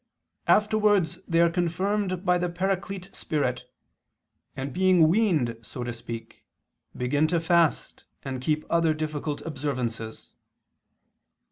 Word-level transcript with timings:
Afterwards 0.47 1.19
they 1.27 1.39
are 1.41 1.49
confirmed 1.51 2.25
by 2.25 2.39
the 2.39 2.49
Paraclete 2.49 3.15
Spirit, 3.15 3.65
and 4.57 4.73
being 4.73 5.07
weaned 5.07 5.57
so 5.61 5.83
to 5.83 5.93
speak, 5.93 6.43
begin 6.97 7.27
to 7.27 7.39
fast 7.39 8.05
and 8.25 8.41
keep 8.41 8.65
other 8.67 8.95
difficult 8.95 9.41
observances. 9.41 10.31